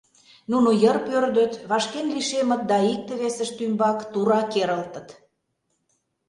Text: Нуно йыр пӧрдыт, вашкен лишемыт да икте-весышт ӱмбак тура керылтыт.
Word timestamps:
Нуно 0.51 0.69
йыр 0.81 0.97
пӧрдыт, 1.07 1.53
вашкен 1.69 2.07
лишемыт 2.15 2.61
да 2.69 2.77
икте-весышт 2.93 3.55
ӱмбак 3.65 3.99
тура 4.11 4.41
керылтыт. 4.51 5.07